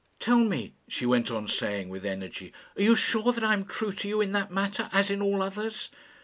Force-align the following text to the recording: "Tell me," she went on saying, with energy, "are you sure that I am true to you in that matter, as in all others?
"Tell 0.19 0.39
me," 0.39 0.73
she 0.87 1.05
went 1.05 1.29
on 1.29 1.47
saying, 1.47 1.89
with 1.89 2.05
energy, 2.07 2.51
"are 2.75 2.81
you 2.81 2.95
sure 2.95 3.31
that 3.33 3.43
I 3.43 3.53
am 3.53 3.65
true 3.65 3.91
to 3.93 4.07
you 4.07 4.19
in 4.19 4.31
that 4.31 4.49
matter, 4.49 4.89
as 4.91 5.11
in 5.11 5.21
all 5.21 5.43
others? 5.43 5.91